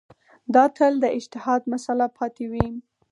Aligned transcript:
دا 0.53 0.63
تل 0.77 0.93
د 1.03 1.05
اجتهاد 1.17 1.61
مسأله 1.73 2.07
پاتې 2.17 2.45
وي. 2.51 2.67